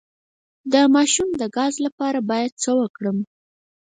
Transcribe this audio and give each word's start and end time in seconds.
د 0.73 0.73
ماشوم 0.95 1.29
د 1.41 1.43
ګاز 1.55 1.73
لپاره 1.85 2.19
باید 2.29 2.51
څه 2.63 2.71
وکړم؟ 2.79 3.17